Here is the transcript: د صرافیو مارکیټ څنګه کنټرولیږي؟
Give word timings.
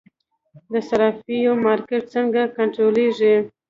د 0.71 0.73
صرافیو 0.87 1.53
مارکیټ 1.65 2.03
څنګه 2.15 2.41
کنټرولیږي؟ 2.57 3.35